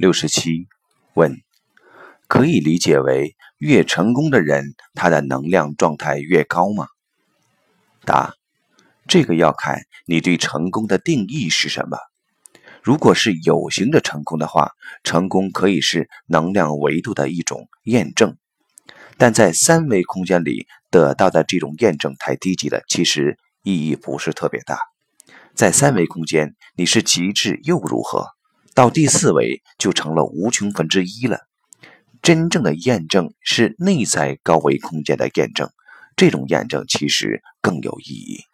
[0.00, 0.66] 六十七，
[1.12, 1.42] 问，
[2.26, 6.86] 可以理解为越成功的人，他的能量状态越高吗？
[8.06, 8.32] 答，
[9.06, 11.98] 这个要看你对成功的定义是什么。
[12.82, 14.70] 如果是有形的成功的话，
[15.04, 18.38] 成功可以是能量维度的一种验证，
[19.18, 24.78] 但在三维空间里得到的这种验证太低级了，其实意义不是特别大。
[25.54, 28.28] 在三维空间，你是极致又如何？
[28.74, 31.40] 到第四维就成了无穷分之一了。
[32.22, 35.70] 真正的验证是内在高维空间的验证，
[36.16, 38.44] 这种验证其实更有意义。